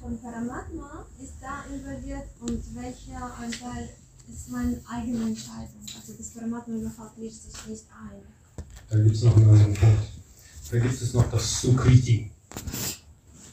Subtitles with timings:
[0.00, 3.88] von Paramatma ist da involviert und welcher Anteil
[4.30, 5.80] ist meine eigene Entscheidung?
[5.96, 8.64] Also das Paramatma überhaupt mischt sich nicht ein.
[8.90, 10.04] Da gibt es noch einen anderen Punkt.
[10.70, 12.30] Da gibt es noch das Sukriti.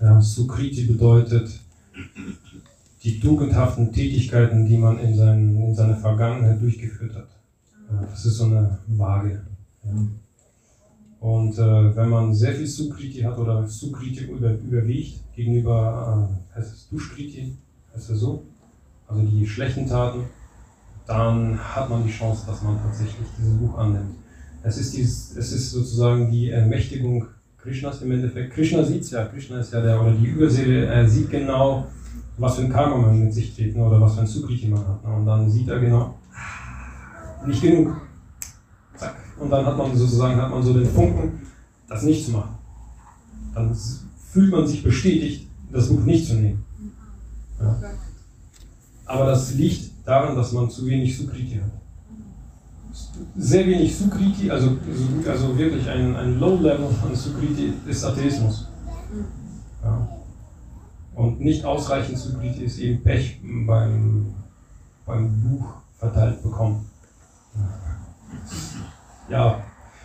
[0.02, 1.60] Ja, Sukriti bedeutet
[3.04, 7.30] die tugendhaften Tätigkeiten, die man in, seinen, in seiner Vergangenheit durchgeführt hat.
[8.10, 9.46] Das ist so eine Waage.
[9.84, 9.92] Ja.
[11.20, 16.74] Und äh, wenn man sehr viel Sukriti hat oder Sukriti über, überwiegt gegenüber, äh, heißt
[16.74, 17.58] es Duschkriti,
[17.94, 18.44] heißt es so,
[19.08, 20.22] also die schlechten Taten,
[21.08, 24.16] dann hat man die Chance, dass man tatsächlich dieses Buch annimmt.
[24.64, 27.28] Es ist, dieses, es ist sozusagen die Ermächtigung
[27.58, 28.54] Krishnas im Endeffekt.
[28.54, 31.86] Krishna sieht es ja, Krishna ist ja der, oder die Überseele, er sieht genau,
[32.38, 34.88] was für ein Karma man mit sich trägt, ne, oder was für ein Sukriti man
[34.88, 35.04] hat.
[35.04, 36.16] Ne, und dann sieht er genau,
[37.46, 38.02] nicht genug.
[39.38, 41.42] Und dann hat man sozusagen hat man so den Funken,
[41.88, 42.56] das nicht zu machen.
[43.54, 43.76] Dann
[44.32, 46.64] fühlt man sich bestätigt, das Buch nicht zu nehmen.
[47.60, 47.76] Ja.
[49.06, 51.72] Aber das liegt daran, dass man zu wenig Sukriti hat.
[53.38, 54.78] Sehr wenig Sukriti, also,
[55.28, 58.68] also wirklich ein, ein Low-Level an Sukriti ist Atheismus.
[59.84, 60.08] Ja.
[61.14, 64.34] Und nicht ausreichend Sukriti ist eben Pech beim,
[65.06, 65.66] beim Buch
[65.98, 66.86] verteilt bekommen.
[67.56, 67.96] Ja,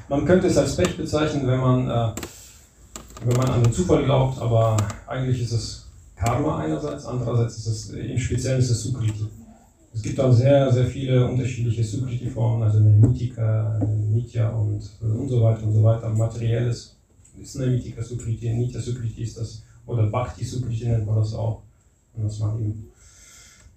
[0.09, 2.15] man könnte es als Pech bezeichnen, wenn man, äh,
[3.25, 4.77] wenn man an den Zufall glaubt, aber
[5.07, 9.27] eigentlich ist es Karma einerseits, andererseits ist es, im Speziellen ist es Sukriti.
[9.93, 15.43] Es gibt auch sehr, sehr viele unterschiedliche Sukriti-Formen, also eine Mitika, Nitya und, und so
[15.43, 16.09] weiter und so weiter.
[16.11, 16.97] Materielles
[17.41, 21.63] ist eine Mitika Sukriti, Nitya Sukriti ist das, oder Bhakti Sukriti nennt man das auch,
[22.15, 22.89] und dass man eben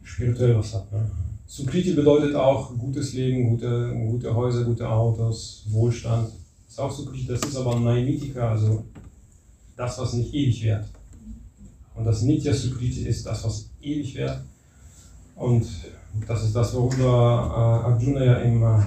[0.03, 0.91] spirituell was hat.
[0.91, 1.09] Ne?
[1.45, 6.29] Sukriti bedeutet auch gutes Leben, gute, gute Häuser, gute Autos, Wohlstand.
[6.65, 8.83] Das ist auch Sukriti, das ist aber Naimitika, also
[9.75, 10.87] das, was nicht ewig währt.
[11.95, 14.41] Und das Nitya Sukriti ist das, was ewig währt.
[15.35, 15.67] Und
[16.27, 18.79] das ist das, worüber äh, Arjuna ja im äh,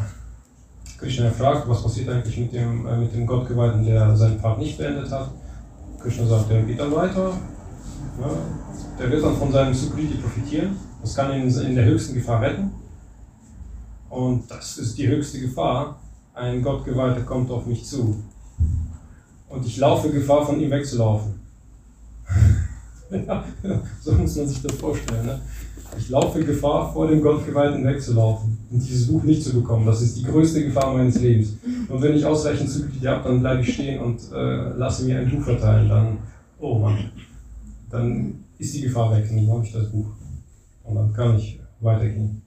[0.98, 4.78] Krishna fragt, was passiert eigentlich mit dem, äh, mit dem Gottgeweihten, der seinen Pfad nicht
[4.78, 5.30] beendet hat.
[6.00, 7.36] Krishna sagt, der geht dann weiter,
[8.20, 8.30] ja,
[8.98, 12.72] der wird dann von seinem Sukriti profitieren, das kann ihn in der höchsten Gefahr retten.
[14.10, 16.00] Und das ist die höchste Gefahr.
[16.34, 18.24] Ein Gottgeweihter kommt auf mich zu.
[19.48, 21.34] Und ich laufe Gefahr, von ihm wegzulaufen.
[24.02, 25.26] so muss man sich das vorstellen.
[25.26, 25.40] Ne?
[25.96, 29.86] Ich laufe Gefahr, vor dem Gottgeweihten wegzulaufen und dieses Buch nicht zu bekommen.
[29.86, 31.56] Das ist die größte Gefahr meines Lebens.
[31.88, 35.30] Und wenn ich ausreichend Zugriff habe, dann bleibe ich stehen und äh, lasse mir ein
[35.30, 35.88] Buch verteilen.
[35.88, 36.18] Dann,
[36.58, 37.12] oh Mann,
[37.90, 40.15] dann ist die Gefahr weg dann habe ich das Buch.
[40.86, 42.42] Und dann kann ich weitergehen.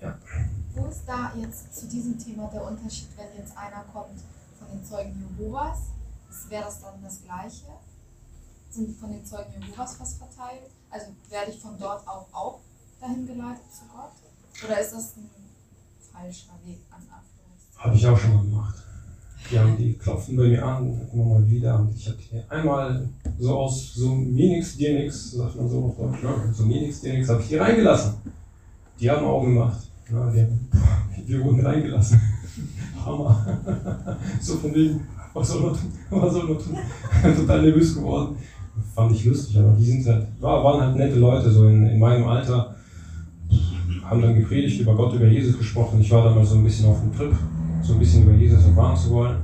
[0.00, 0.18] Ja.
[0.74, 4.20] Wo ist da jetzt zu diesem Thema der Unterschied, wenn jetzt einer kommt
[4.58, 5.78] von den Zeugen Jehovas?
[6.48, 7.72] Wäre das dann das Gleiche?
[8.76, 10.70] sind von den Zeugen Jehovas was verteilt?
[10.90, 12.60] Also werde ich von dort auch, auch
[13.00, 14.12] dahin geleitet zu Gott?
[14.64, 15.30] Oder ist das ein
[16.12, 17.78] falscher Weg an Abschluss?
[17.78, 18.85] Habe ich auch schon mal gemacht.
[19.50, 21.78] Die, haben, die klopfen bei mir an, immer mal wieder.
[21.78, 23.08] Und ich hier einmal
[23.38, 26.80] so aus so mir nix, dir nix, sagt man so auf Deutsch, ja, so mir
[26.80, 28.14] nix, dir nix, habe ich die reingelassen.
[29.00, 29.80] Die haben Augen gemacht.
[30.10, 32.20] Ja, die, wir wurden reingelassen.
[33.04, 34.18] Hammer.
[34.40, 35.00] so von wegen,
[35.32, 35.92] was soll man tun?
[36.10, 36.76] Was soll man tun?
[37.36, 38.36] Total nervös geworden
[38.94, 42.26] fand ich lustig, aber die sind halt, waren halt nette Leute, so in, in meinem
[42.26, 42.74] Alter,
[44.04, 46.00] haben dann gepredigt über Gott, über Jesus gesprochen.
[46.00, 47.32] Ich war damals so ein bisschen auf dem Trip,
[47.86, 49.38] so ein bisschen über Jesus erfahren zu wollen.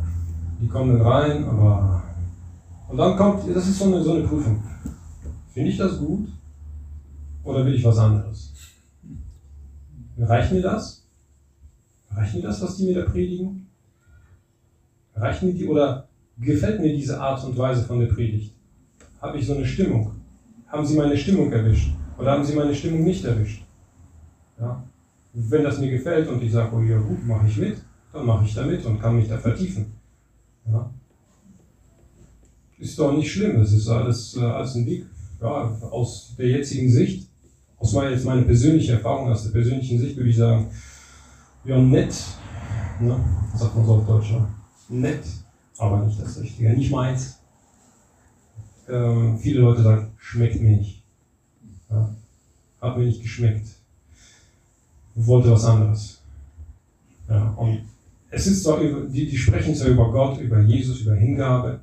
[0.60, 2.02] Die kommen dann rein, aber.
[2.88, 4.62] Und dann kommt, das ist so eine, so eine Prüfung.
[5.52, 6.28] Finde ich das gut?
[7.44, 8.52] Oder will ich was anderes?
[10.18, 11.04] Reicht mir das?
[12.10, 13.66] Reicht mir das, was die mir da predigen?
[15.14, 18.54] Reicht mir die oder gefällt mir diese Art und Weise von der Predigt?
[19.22, 20.10] habe ich so eine Stimmung?
[20.66, 21.92] Haben Sie meine Stimmung erwischt?
[22.18, 23.64] Oder haben Sie meine Stimmung nicht erwischt?
[24.58, 24.82] Ja?
[25.32, 27.78] Wenn das mir gefällt und ich sage, oh ja gut, mache ich mit,
[28.12, 29.92] dann mache ich da mit und kann mich da vertiefen.
[30.66, 30.90] Ja?
[32.78, 35.06] Ist doch nicht schlimm, das ist alles, äh, alles ein Weg.
[35.40, 37.28] Ja, aus der jetzigen Sicht,
[37.78, 40.70] aus meiner, jetzt meine persönliche Erfahrung, aus der persönlichen Sicht würde ich sagen,
[41.64, 42.14] ja, nett,
[43.00, 43.18] ne?
[43.56, 44.48] sagt man so auf Deutsch, ne?
[44.88, 45.24] nett,
[45.78, 47.42] aber nicht das Richtige, nicht meins
[48.88, 51.02] ähm, viele Leute sagen, schmeckt mir nicht.
[51.90, 52.14] Ja,
[52.80, 53.68] hat mir nicht geschmeckt.
[55.14, 56.20] Wollte was anderes.
[57.28, 57.82] Ja, und
[58.32, 61.80] es ist zwar über, die, die sprechen zwar über Gott, über Jesus, über Hingabe,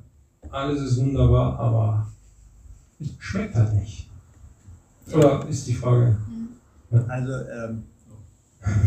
[0.50, 2.08] alles ist wunderbar, aber
[3.18, 4.10] schmeckt halt nicht.
[5.12, 6.16] Oder ist die Frage?
[6.90, 7.04] Ja?
[7.06, 7.84] Also, ähm,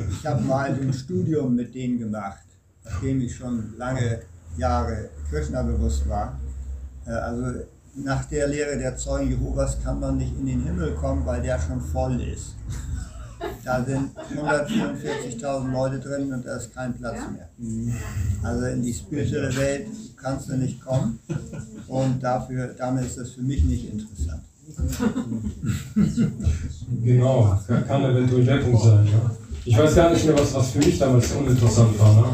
[0.10, 2.44] ich habe mal ein Studium mit denen gemacht,
[2.84, 4.22] nachdem ich schon lange
[4.58, 6.38] Jahre Krishna bewusst war.
[7.06, 7.64] Äh, also
[7.96, 11.60] nach der Lehre der Zeugen Jehovas kann man nicht in den Himmel kommen, weil der
[11.60, 12.56] schon voll ist.
[13.64, 17.50] Da sind 144.000 Leute drin und da ist kein Platz mehr.
[18.44, 19.88] Also in die spirituelle Welt
[20.18, 21.20] kannst du nicht kommen
[21.88, 24.44] und dafür, damit ist das für mich nicht interessant.
[27.04, 29.06] Genau, kann, kann eventuell der Punkt sein.
[29.06, 29.32] Ja.
[29.66, 32.16] Ich weiß gar nicht mehr, was, was für mich damals uninteressant war.
[32.16, 32.26] Ne?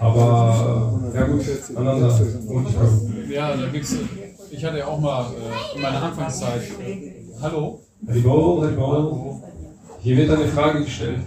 [0.00, 1.44] Aber äh, ja gut,
[1.76, 2.20] aneinander.
[3.28, 3.94] Ja, da gibt's,
[4.50, 6.62] ich hatte ja auch mal äh, in meiner Anfangszeit.
[6.80, 7.80] Äh, hallo?
[8.08, 9.42] Hallo, hallo.
[10.02, 11.20] Hier wird eine Frage gestellt.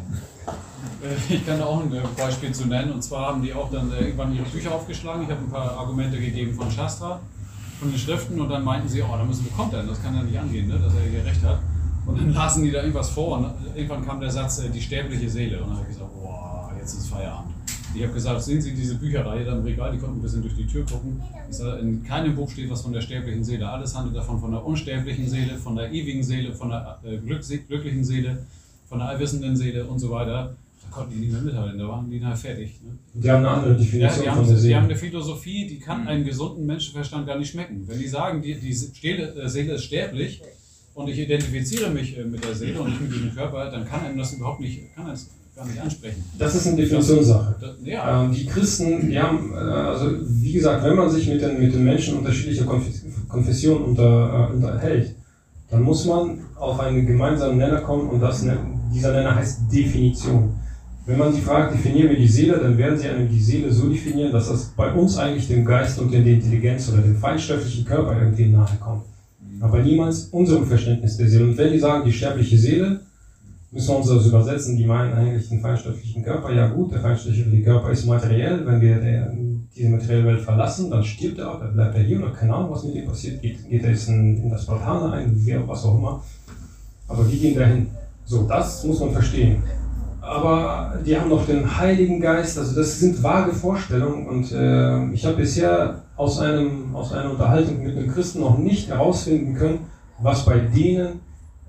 [1.01, 2.91] Äh, ich kann auch ein äh, Beispiel zu nennen.
[2.91, 5.23] Und zwar haben die auch dann äh, irgendwann ihre Bücher aufgeschlagen.
[5.23, 7.21] Ich habe ein paar Argumente gegeben von Shastra,
[7.79, 8.41] von den Schriften.
[8.41, 9.87] Und dann meinten sie, oh, da müssen wir kommt denn?
[9.87, 10.77] Das kann ja nicht angehen, ne?
[10.77, 11.59] dass er hier recht hat.
[12.05, 13.37] Und dann lasen die da irgendwas vor.
[13.37, 15.63] Und irgendwann kam der Satz, die sterbliche Seele.
[15.63, 17.55] Und dann habe ich gesagt, boah, jetzt ist Feierabend.
[17.95, 20.57] Ich habe gesagt, sehen Sie diese Bücherreihe da im Regal, die konnten ein bisschen durch
[20.57, 21.23] die Tür gucken.
[21.79, 23.69] In keinem Buch steht was von der sterblichen Seele.
[23.69, 28.03] Alles handelt davon von der unsterblichen Seele, von der ewigen Seele, von der äh, glücklichen
[28.03, 28.45] Seele,
[28.87, 30.55] von der allwissenden Seele und so weiter.
[30.83, 32.79] Da konnten die nicht mehr mithalten, da waren die nachher fertig.
[32.83, 32.97] Ne?
[33.13, 34.67] Die haben eine andere Definition ja, von der Seele.
[34.69, 37.83] Die haben eine Philosophie, die kann einem gesunden Menschenverstand gar nicht schmecken.
[37.87, 40.41] Wenn die sagen, die, die äh, Seele ist sterblich
[40.93, 44.01] und ich identifiziere mich äh, mit der Seele und nicht mit diesem Körper, dann kann
[44.01, 46.23] einem das überhaupt nicht, kann das gar nicht ansprechen.
[46.37, 47.77] Das ist eine Definitionssache.
[47.83, 48.25] Ja.
[48.25, 51.73] Ähm, die Christen, die haben, äh, also wie gesagt, wenn man sich mit den, mit
[51.73, 52.65] den Menschen unterschiedlicher
[53.27, 55.15] Konfessionen unter, äh, unterhält,
[55.75, 58.45] dann muss man auf einen gemeinsamen Nenner kommen und das,
[58.93, 60.53] dieser Nenner heißt Definition.
[61.05, 64.31] Wenn man sie fragt, definieren wir die Seele, dann werden sie die Seele so definieren,
[64.31, 68.47] dass das bei uns eigentlich dem Geist und der Intelligenz oder dem feinstofflichen Körper irgendwie
[68.47, 69.03] nahe kommt.
[69.59, 71.43] Aber niemals unserem Verständnis der Seele.
[71.43, 73.01] Und wenn die sagen, die sterbliche Seele,
[73.75, 76.51] müssen wir uns das übersetzen, die meinen eigentlich den feinstofflichen Körper.
[76.53, 78.65] Ja gut, der feinstoffliche Körper ist materiell.
[78.65, 82.19] Wenn wir den, diese materielle Welt verlassen, dann stirbt er auch, dann bleibt er hier
[82.19, 83.41] oder keine Ahnung, was mit ihm passiert.
[83.41, 86.23] Geht, geht er jetzt in, in das Portal ein, wer, was auch immer.
[87.09, 87.87] Aber wie gehen dahin?
[88.23, 89.61] So, das muss man verstehen.
[90.21, 95.25] Aber die haben noch den Heiligen Geist, also das sind vage Vorstellungen und äh, ich
[95.25, 99.79] habe bisher aus, einem, aus einer Unterhaltung mit einem Christen noch nicht herausfinden können,
[100.19, 101.19] was bei denen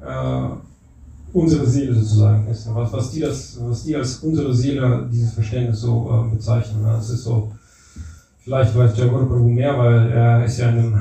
[0.00, 0.48] äh,
[1.32, 2.72] unsere Seele sozusagen ist.
[2.74, 6.82] Was, was, die das, was die als unsere Seele dieses Verständnis so äh, bezeichnen.
[6.84, 7.52] Das ist so,
[8.38, 11.00] vielleicht weiß Jagor Prabhu mehr, weil er ist ja in einem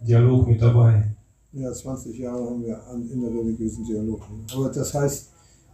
[0.00, 1.04] Dialog mit dabei.
[1.52, 4.20] Ja, 20 Jahre haben wir an innerreligiösen Dialog.
[4.54, 5.28] Aber das heißt,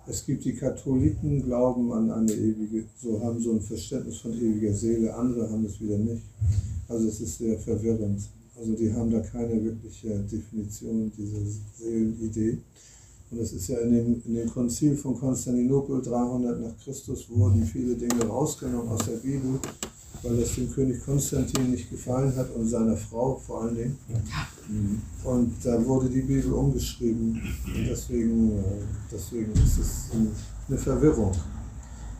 [0.06, 4.72] es gibt die Katholiken, glauben an eine ewige, so haben so ein Verständnis von ewiger
[4.72, 6.22] Seele, andere haben es wieder nicht.
[6.88, 8.20] Also es ist sehr verwirrend.
[8.56, 11.40] Also die haben da keine wirkliche Definition dieser
[11.78, 12.58] Seelenidee.
[13.34, 17.64] Und es ist ja in dem, in dem Konzil von Konstantinopel 300 nach Christus wurden
[17.64, 19.58] viele Dinge rausgenommen aus der Bibel,
[20.22, 23.98] weil das dem König Konstantin nicht gefallen hat und seiner Frau vor allen Dingen.
[25.24, 27.42] Und da wurde die Bibel umgeschrieben.
[27.66, 28.62] Und deswegen, äh,
[29.10, 30.10] deswegen ist es
[30.68, 31.32] eine Verwirrung.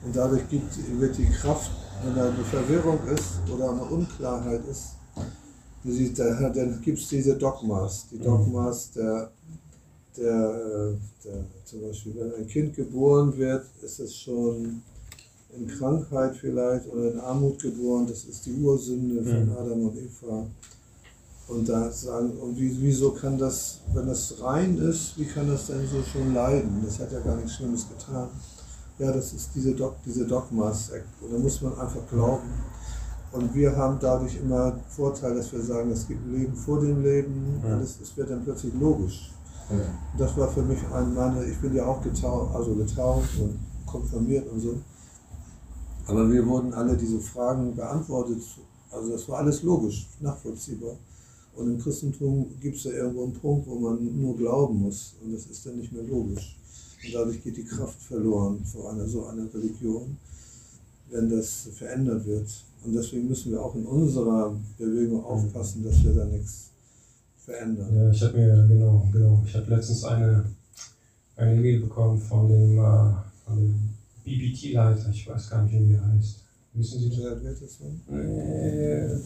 [0.05, 1.71] Und dadurch gibt, wird die Kraft,
[2.05, 4.97] wenn da eine Verwirrung ist oder eine Unklarheit ist,
[5.85, 8.07] dann gibt es diese Dogmas.
[8.11, 9.31] Die Dogmas der
[10.17, 14.83] der, äh, der, zum Beispiel, wenn ein Kind geboren wird, ist es schon
[15.57, 19.57] in Krankheit vielleicht oder in Armut geboren, das ist die Ursünde von mhm.
[19.57, 20.47] Adam und Eva.
[21.47, 25.87] Und da sagen, und wieso kann das, wenn das rein ist, wie kann das denn
[25.87, 26.83] so schon leiden?
[26.85, 28.29] Das hat ja gar nichts Schlimmes getan.
[28.99, 30.91] Ja, das ist diese, Dog, diese Dogmas.
[31.21, 32.49] Und da muss man einfach glauben.
[33.33, 37.03] Und wir haben dadurch immer Vorteil, dass wir sagen, es gibt ein Leben vor dem
[37.03, 37.61] Leben.
[37.63, 37.75] Ja.
[37.75, 39.31] Und es, es wird dann plötzlich logisch.
[40.19, 44.49] Das war für mich ein, meine, ich bin ja auch getauft, also getauft und konfirmiert
[44.51, 44.75] und so.
[46.07, 48.43] Aber wir wurden alle diese Fragen beantwortet.
[48.91, 50.97] Also das war alles logisch, nachvollziehbar.
[51.57, 55.15] Und im Christentum gibt es ja irgendwo einen Punkt, wo man nur glauben muss.
[55.23, 56.57] Und das ist dann nicht mehr logisch.
[57.05, 60.17] Und dadurch geht die Kraft verloren vor einer so einer Religion,
[61.11, 62.49] wenn das verändert wird.
[62.85, 66.74] Und deswegen müssen wir auch in unserer Bewegung aufpassen, dass wir da nichts
[67.45, 67.95] verändern.
[67.95, 69.43] Ja, ich habe mir, genau, genau.
[69.47, 70.45] Ich habe letztens eine
[71.37, 73.13] eine E-Mail bekommen von dem, äh,
[73.49, 73.75] dem
[74.25, 76.41] BBT-Leiter, ich weiß gar nicht, wie er heißt.
[76.75, 77.39] Wissen Sie das?
[77.43, 78.01] Wer das sein?
[78.11, 79.17] Äh,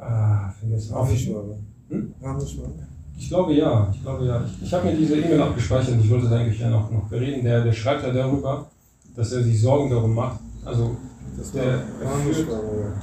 [0.00, 0.94] ah, vergessen.
[0.94, 1.58] Rameswager.
[1.88, 2.14] Hm?
[2.22, 2.88] Rameswager.
[3.16, 4.44] Ich glaube ja, ich glaube ja.
[4.44, 7.08] Ich, ich habe mir diese E-Mail abgespeichert und ich wollte es eigentlich ja noch, noch
[7.08, 7.44] bereden.
[7.44, 8.70] Der, der schreibt ja darüber,
[9.16, 10.40] dass er sich Sorgen darum macht.
[10.64, 10.96] Also
[11.54, 12.48] der, er, führt,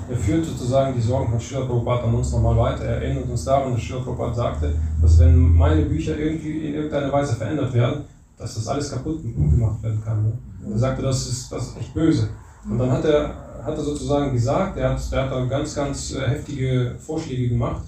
[0.09, 2.85] er führt sozusagen die Sorgen von Schiller Prabhupada an uns nochmal weiter.
[2.85, 7.11] Er erinnert uns daran, dass Schiller Prabhupada sagte, dass wenn meine Bücher irgendwie in irgendeiner
[7.11, 8.05] Weise verändert werden,
[8.37, 10.23] dass das alles kaputt gemacht werden kann.
[10.23, 10.33] Ne?
[10.71, 12.29] Er sagte, das ist, das ist echt böse.
[12.69, 16.13] Und dann hat er, hat er sozusagen gesagt, er hat, er hat da ganz, ganz
[16.13, 17.83] äh, heftige Vorschläge gemacht,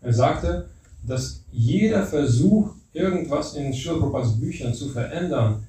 [0.00, 0.68] Er sagte,
[1.06, 5.66] dass jeder Versuch, irgendwas in Schilpropas Büchern zu verändern,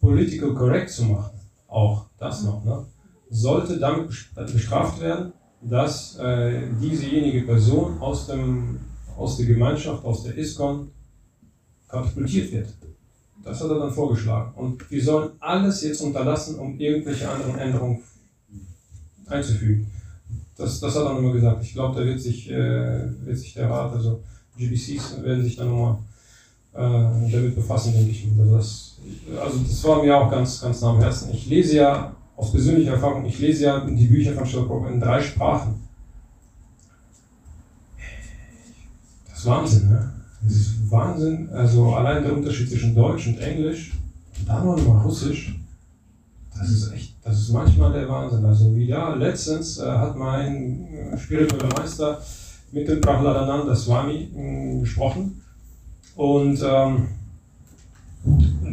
[0.00, 1.38] political correct zu machen,
[1.68, 2.84] auch das noch, ne,
[3.30, 4.08] sollte damit
[4.52, 8.78] bestraft werden, dass äh, diesejenige Person aus, dem,
[9.16, 10.90] aus der Gemeinschaft, aus der ISKCON
[11.88, 12.68] katapultiert wird.
[13.44, 14.52] Das hat er dann vorgeschlagen.
[14.56, 18.02] Und wir sollen alles jetzt unterlassen, um irgendwelche anderen Änderungen
[19.26, 19.90] einzufügen.
[20.56, 21.62] Das, das hat er nochmal gesagt.
[21.62, 24.22] Ich glaube, da wird sich, äh, wird sich der Rat, also
[24.56, 25.98] GBCs werden sich dann nochmal
[26.74, 28.26] äh, damit befassen, denke ich.
[28.38, 28.96] Also das,
[29.40, 31.30] also das war mir auch ganz, ganz nah am Herzen.
[31.32, 35.20] Ich lese ja aus persönlicher Erfahrung, ich lese ja die Bücher von Sherlock in drei
[35.22, 35.74] Sprachen.
[39.28, 40.12] Das ist Wahnsinn, ne?
[40.42, 41.48] Das ist Wahnsinn.
[41.50, 43.92] Also allein der Unterschied zwischen Deutsch und Englisch,
[44.46, 45.58] dann noch mal Russisch,
[46.58, 48.44] das ist echt, das ist manchmal der Wahnsinn.
[48.44, 52.20] Also wie ja, letztens äh, hat mein äh, spiritueller Meister
[52.72, 55.40] mit dem Prahladananda Swami äh, gesprochen
[56.14, 57.08] und ähm,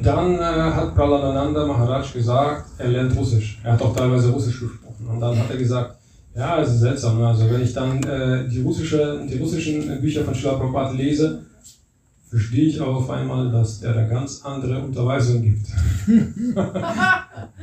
[0.05, 3.59] dann äh, hat Prahladananda Maharaj gesagt, er lernt Russisch.
[3.63, 5.07] Er hat auch teilweise Russisch gesprochen.
[5.07, 5.97] Und dann hat er gesagt,
[6.35, 7.19] ja, es ist seltsam.
[7.19, 7.27] Ne?
[7.27, 11.43] Also wenn ich dann äh, die, russische, die russischen Bücher von Srila Prabhupada lese,
[12.29, 15.67] verstehe ich auf einmal, dass der da ganz andere Unterweisungen gibt.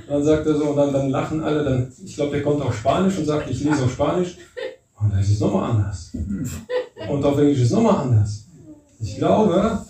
[0.09, 2.76] dann sagt er so, und dann, dann lachen alle, dann, ich glaube, der kommt auf
[2.76, 4.37] Spanisch und sagt, ich lese auf Spanisch.
[5.00, 6.12] Und dann ist es nochmal anders.
[7.09, 8.44] Und auf Englisch ist es nochmal anders.
[9.00, 9.80] Ich glaube,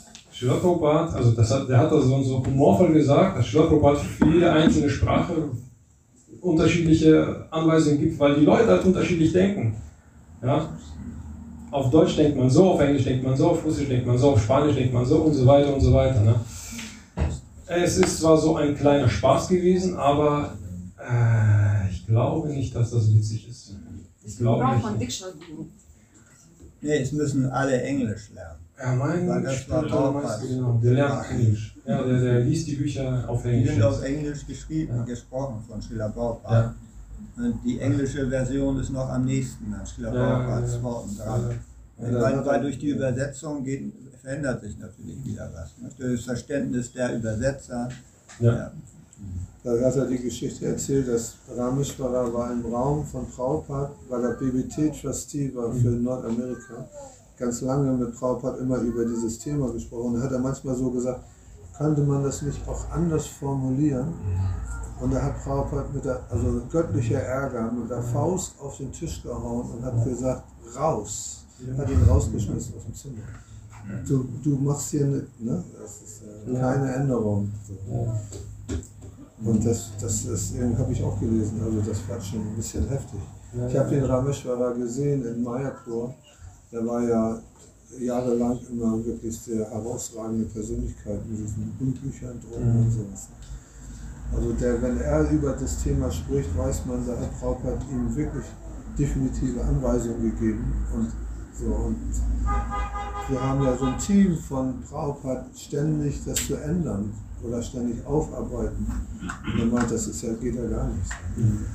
[0.41, 4.51] Schiller also das hat, der hat das so, so humorvoll gesagt, dass Schiller für jede
[4.51, 5.51] einzelne Sprache
[6.41, 9.77] unterschiedliche Anweisungen gibt, weil die Leute halt unterschiedlich denken.
[10.43, 10.67] Ja?
[11.71, 14.31] Auf Deutsch denkt man so, auf Englisch denkt man so, auf Russisch denkt man so,
[14.31, 16.23] auf Spanisch denkt man so und so weiter und so weiter.
[16.23, 16.35] Ne?
[17.67, 20.57] Es ist zwar so ein kleiner Spaß gewesen, aber
[20.99, 23.75] äh, ich glaube nicht, dass das witzig ist.
[24.25, 24.65] Ich glaube
[24.97, 25.23] nicht.
[26.81, 28.60] Nee, es müssen alle Englisch lernen.
[28.81, 31.75] Ja, mein Meister, genau, der lernt Englisch.
[31.85, 33.69] Ja, der, der liest die Bücher auf Englisch.
[33.69, 35.05] Die sind auf Englisch geschrieben, ja.
[35.05, 36.75] gesprochen von Schiller Baupart.
[37.37, 37.45] Ja.
[37.45, 41.59] Und die englische Version ist noch am nächsten an Schiller Bauparts ja, Worten dran.
[41.99, 45.77] Weil, weil, durch die Übersetzung geht, verändert sich natürlich wieder was.
[45.79, 45.91] Ne?
[45.99, 47.89] Durch das Verständnis der Übersetzer.
[48.39, 48.73] Ja.
[49.63, 54.33] Da hat er die Geschichte erzählt, dass Rameshwara war im Raum von Prabhupada, weil er
[54.33, 56.05] BBT-Trustee war für mhm.
[56.05, 56.89] Nordamerika
[57.41, 60.15] ganz lange mit Prabhupada immer über dieses Thema gesprochen.
[60.15, 61.25] Da hat er manchmal so gesagt,
[61.77, 64.13] könnte man das nicht auch anders formulieren?
[65.01, 69.23] Und da hat Prabhupada mit der, also göttlicher Ärger, mit der Faust auf den Tisch
[69.23, 70.45] gehauen und hat gesagt,
[70.79, 71.39] raus.
[71.77, 73.23] Hat ihn rausgeschmissen aus dem Zimmer.
[74.07, 75.65] Du, du machst hier ne, ne?
[75.81, 77.51] das ist äh, keine Änderung.
[79.43, 83.21] Und das, das, das habe ich auch gelesen, also das war schon ein bisschen heftig.
[83.69, 86.15] Ich habe den Rameshwara gesehen in Mayapur
[86.73, 87.41] der war ja
[87.99, 92.85] jahrelang immer wirklich sehr herausragende Persönlichkeit mit diesen Büchern drum mhm.
[92.85, 93.29] und sowas.
[94.33, 98.45] Also der, wenn er über das Thema spricht, weiß man, da hat Prabhupada ihm wirklich
[98.97, 101.11] definitive Anweisungen gegeben und
[101.59, 101.67] so.
[101.67, 101.97] Und
[103.29, 107.13] wir haben ja so ein Team von Prabhupada ständig das zu ändern
[107.43, 108.87] oder ständig aufarbeiten.
[109.53, 111.11] Und er meint, das ist ja, geht ja gar nicht.
[111.37, 111.67] Mhm.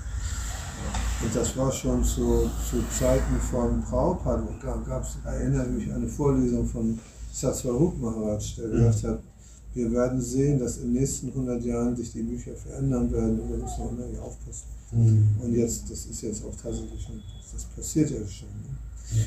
[1.25, 4.47] Und das war schon zu, zu Zeiten von Prabhupada.
[4.61, 6.99] Da gab es, erinnere mich, eine Vorlesung von
[7.33, 9.19] Satsvarup Maharaj, der gesagt hat,
[9.73, 13.51] wir werden sehen, dass in den nächsten 100 Jahren sich die Bücher verändern werden und
[13.51, 14.65] da müssen wir unheimlich aufpassen.
[14.91, 15.27] Mhm.
[15.41, 17.19] Und jetzt, das ist jetzt auch tatsächlich schon,
[17.51, 18.47] das passiert ja schon.
[18.47, 19.17] Ne?
[19.17, 19.23] Ja.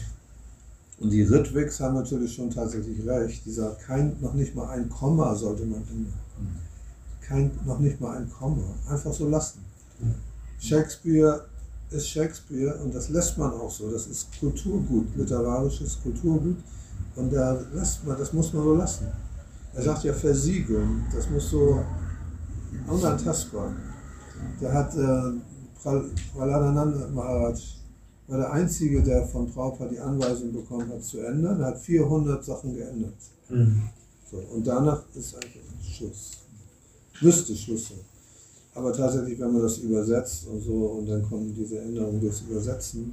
[1.00, 3.44] Und die Ritwigs haben natürlich schon tatsächlich recht.
[3.44, 6.14] Die sagt, kein, noch nicht mal ein Komma sollte man ändern.
[6.38, 7.26] Mhm.
[7.26, 8.62] Kein, noch nicht mal ein Komma.
[8.88, 9.58] Einfach so lassen.
[10.00, 10.14] Mhm.
[10.60, 11.44] Shakespeare
[11.90, 13.90] ist Shakespeare und das lässt man auch so.
[13.90, 16.57] Das ist Kulturgut, literarisches Kulturgut.
[17.16, 19.07] Und da lässt man, das muss man so lassen.
[19.75, 21.83] Er sagt ja versiegeln, das muss so
[22.87, 23.73] unantastbar.
[24.61, 25.33] Der hat äh,
[26.35, 27.78] Pralananda Maharaj
[28.28, 31.61] war der Einzige, der von Prabhupada die Anweisung bekommen hat, zu ändern.
[31.61, 33.16] Er hat 400 Sachen geändert.
[33.49, 33.88] Mhm.
[34.30, 36.33] So, und danach ist eigentlich Schluss.
[37.23, 37.99] Müsste Schluss sein.
[38.78, 43.12] Aber tatsächlich, wenn man das übersetzt und so, und dann kommen diese Änderungen durchs Übersetzen,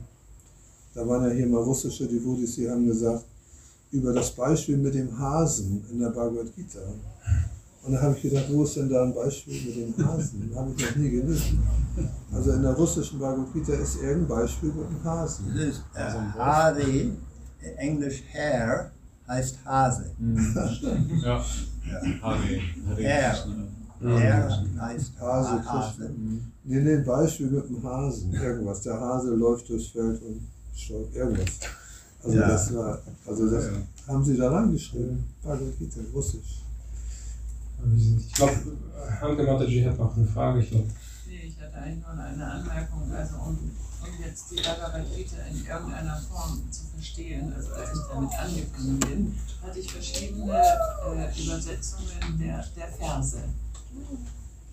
[0.94, 3.26] da waren ja hier mal russische Devotis, die haben gesagt,
[3.92, 6.80] über das Beispiel mit dem Hasen in der Bhagavad Gita.
[7.84, 10.50] Und da habe ich gedacht, wo ist denn da ein Beispiel mit dem Hasen?
[10.50, 11.64] Das habe ich noch nie gelesen.
[12.32, 15.46] Also in der russischen Bhagavad Gita ist irgendein Beispiel mit dem Hasen.
[15.52, 17.12] Das ist äh, Hase,
[17.78, 18.92] Englisch Hare,
[19.28, 20.12] heißt Hase.
[20.20, 20.54] Mhm.
[21.24, 21.44] ja.
[21.92, 22.22] ja.
[22.22, 22.62] Hare.
[22.98, 23.66] Hare.
[24.02, 24.50] Er
[24.82, 25.66] heißt Hase.
[25.66, 26.10] Hase.
[26.64, 28.34] Nee, nee, ein Beispiel mit dem Hasen.
[28.34, 28.82] Irgendwas.
[28.82, 30.42] Der Hase läuft durchs Feld und
[30.76, 31.50] stolpert irgendwas.
[32.24, 32.48] Also Ja.
[32.48, 33.66] das war, also das
[34.08, 35.24] haben sie da reingeschrieben.
[35.44, 36.62] Bhagavad Gita, Russisch.
[37.98, 38.54] Ich glaube,
[39.22, 40.60] Hanke Mataji hat noch eine Frage.
[40.62, 40.88] Ich glaube,
[41.28, 45.58] Nee, ich hatte eigentlich nur eine Anmerkung, also um, um jetzt die Bhagavad Gita in
[45.66, 52.40] irgendeiner Form zu verstehen, also als ich damit angefangen bin, hatte ich verschiedene äh, Übersetzungen
[52.40, 53.38] der, der Verse.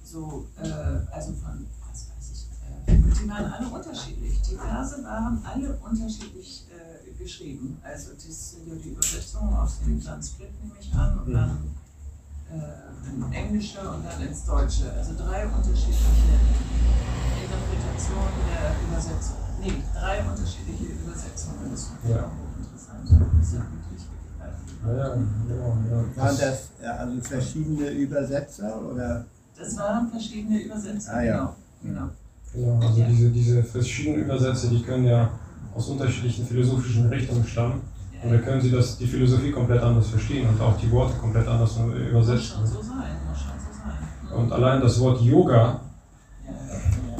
[0.05, 0.63] So, äh,
[1.11, 2.47] also von, was weiß ich,
[2.87, 4.41] äh, die waren alle unterschiedlich.
[4.43, 7.79] Die Verse waren alle unterschiedlich äh, geschrieben.
[7.83, 11.59] Also das sind ja die Übersetzungen aus dem Sanskrit, nehme ich an, und dann
[12.51, 14.93] äh, in Englische und dann ins Deutsche.
[14.93, 16.37] Also drei unterschiedliche
[17.43, 19.37] Interpretationen der Übersetzung.
[19.61, 21.71] Nee, drei unterschiedliche Übersetzungen.
[21.71, 22.25] Das ich Ja.
[22.27, 23.82] auch interessant.
[24.85, 25.77] Ja ja, ja, genau.
[25.91, 26.23] Ja.
[26.23, 29.25] Waren das also verschiedene Übersetzer oder?
[29.59, 31.55] Das waren verschiedene Übersetzer, Ah, ja.
[31.83, 32.01] genau.
[32.01, 32.09] genau.
[32.79, 35.31] Genau, also diese, diese verschiedenen Übersätze, die können ja
[35.75, 37.81] aus unterschiedlichen philosophischen Richtungen stammen.
[38.23, 41.47] Und da können Sie das, die Philosophie komplett anders verstehen und auch die Worte komplett
[41.49, 42.57] anders Muss übersetzen.
[42.57, 43.73] schon so sein, muss schon so
[44.35, 44.39] sein.
[44.39, 45.81] Und allein das Wort Yoga,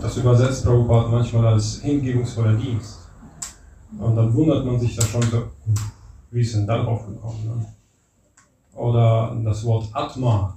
[0.01, 2.99] das übersetzt Prabhupada manchmal als hingebungsvoller Dienst.
[3.99, 5.43] Und dann wundert man sich da schon so,
[6.33, 7.45] wie ist denn darauf gekommen?
[7.45, 7.67] Ne?
[8.75, 10.57] Oder das Wort Atma,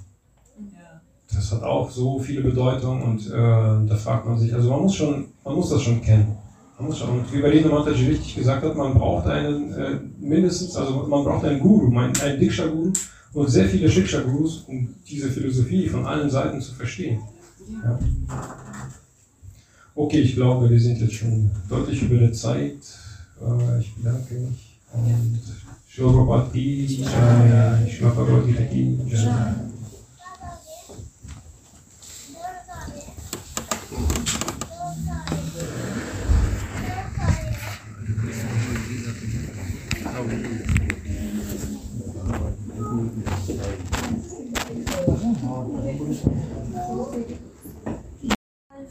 [0.57, 1.01] Ja.
[1.31, 4.95] das hat auch so viele Bedeutungen und äh, da fragt man sich, also man muss
[4.95, 6.37] schon, man muss das schon kennen.
[6.77, 10.75] Man muss schon, und wie Berliner Mataji richtig gesagt hat, man braucht einen äh, mindestens,
[10.77, 12.91] also man braucht einen Guru, einen, einen Diksha-Guru
[13.33, 17.19] und sehr viele Shiksha-Gurus, um diese Philosophie von allen Seiten zu verstehen.
[17.83, 17.99] Ja.
[19.93, 22.77] Okay, ich glaube, wir sind jetzt schon deutlich über der Zeit.
[23.41, 24.74] Äh, ich bedanke mich
[27.03, 29.65] Jai, Shmapagoti Taki, Jai.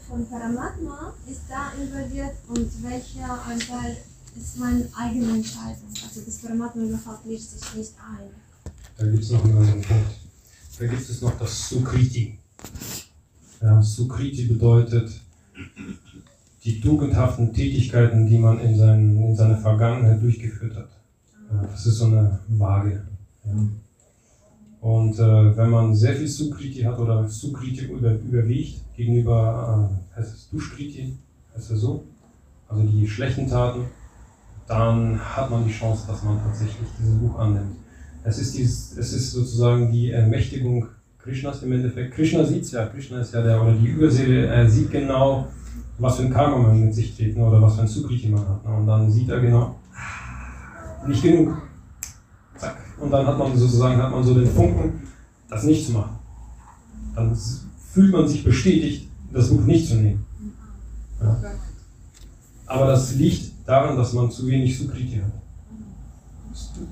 [0.07, 3.97] von Paramatma ist da involviert und welcher Anteil
[4.37, 5.89] ist meine eigene Entscheidung.
[6.03, 8.29] Also das Paramatma überhaupt mischt sich nicht ein.
[8.97, 10.11] Da gibt es noch einen anderen Punkt.
[10.79, 12.37] Da gibt es noch das Sukriti.
[13.61, 15.11] Ja, Sukriti bedeutet
[16.63, 20.89] die tugendhaften Tätigkeiten, die man in, seinen, in seiner Vergangenheit durchgeführt hat.
[21.51, 23.05] Ja, das ist so eine Waage.
[23.45, 23.53] Ja.
[24.81, 30.33] Und äh, wenn man sehr viel Sukriti hat oder Sukriti über, überwiegt gegenüber, äh, heißt
[30.33, 31.15] es Dushkriti,
[31.55, 32.03] heißt es so,
[32.67, 33.85] also die schlechten Taten,
[34.67, 37.75] dann hat man die Chance, dass man tatsächlich dieses Buch annimmt.
[38.23, 40.87] Es ist, dieses, es ist sozusagen die Ermächtigung
[41.19, 42.13] Krishnas im Endeffekt.
[42.13, 45.47] Krishna sieht es ja, Krishna ist ja der, oder die Überseele, er sieht genau,
[45.99, 48.47] was für ein Karma man mit sich trägt ne, oder was für ein Sukriti man
[48.47, 48.65] hat.
[48.65, 49.75] Ne, und dann sieht er genau,
[51.07, 51.57] nicht genug.
[52.57, 52.77] Zack.
[52.99, 55.01] Und dann hat man sozusagen hat man so den Funken,
[55.49, 56.17] das nicht zu machen.
[57.15, 57.35] Dann
[57.91, 60.25] fühlt man sich bestätigt, das Buch nicht zu nehmen.
[61.21, 61.37] Ja.
[62.65, 65.31] Aber das liegt daran, dass man zu wenig Sukriti hat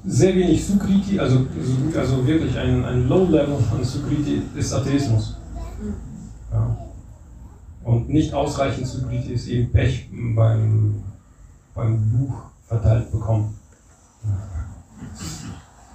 [0.05, 1.45] sehr wenig Sukriti, also,
[1.95, 5.35] also wirklich ein, ein Low-Level an Sukriti ist Atheismus.
[6.51, 6.77] Ja.
[7.83, 11.03] Und nicht ausreichend Sukriti ist eben Pech beim,
[11.73, 12.33] beim Buch
[12.67, 13.57] verteilt bekommen.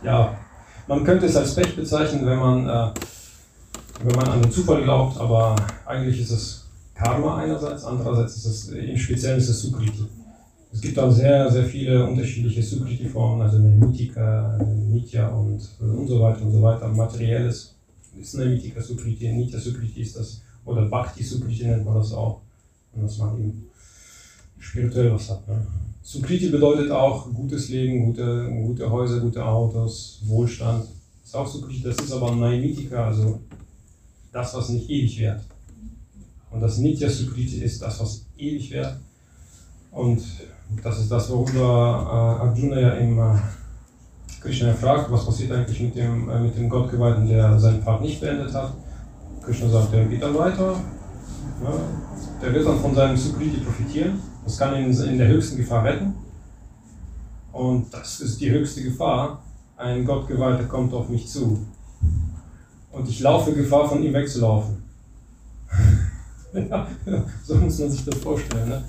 [0.02, 0.36] Ja,
[0.86, 2.90] man könnte es als Pech bezeichnen, wenn man, äh,
[4.02, 6.64] wenn man an den Zufall glaubt, aber eigentlich ist es
[6.94, 10.08] Karma einerseits, andererseits ist es, im Speziellen ist es Sukriti.
[10.70, 16.20] Es gibt auch sehr, sehr viele unterschiedliche Sukriti-Formen, also eine Mitika, Nitya und, und so
[16.20, 16.88] weiter und so weiter.
[16.88, 17.74] Materielles
[18.20, 22.42] ist eine Mitika Sukriti, Nitya Sukriti ist das, oder Bhakti Sukriti nennt man das auch,
[22.92, 23.66] und dass man eben
[24.58, 25.48] spirituell was hat.
[25.48, 25.66] Ne?
[26.02, 30.86] Sukriti bedeutet auch gutes Leben, gute, gute Häuser, gute Autos, Wohlstand.
[31.24, 33.40] Ist auch Sukriti, das ist aber Naimitika, also
[34.32, 35.44] das, was nicht ewig währt.
[36.50, 38.98] Und das Nitya Sukriti ist das, was ewig währt.
[39.90, 40.22] Und
[40.82, 43.36] das ist das, worüber äh, Arjuna ja im äh,
[44.40, 48.20] Krishna fragt, was passiert eigentlich mit dem, äh, mit dem Gottgeweihten, der seinen Pfad nicht
[48.20, 48.72] beendet hat.
[49.42, 50.76] Krishna sagt, der geht dann weiter,
[51.64, 51.72] ja,
[52.42, 56.14] der wird dann von seinem Sukriti profitieren, das kann ihn in der höchsten Gefahr retten.
[57.52, 59.42] Und das ist die höchste Gefahr.
[59.76, 61.66] Ein Gottgeweihter kommt auf mich zu.
[62.92, 64.82] Und ich laufe Gefahr, von ihm wegzulaufen.
[66.54, 66.86] ja,
[67.44, 68.68] so muss man sich das vorstellen.
[68.68, 68.84] Ne?